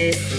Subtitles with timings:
[0.00, 0.35] it.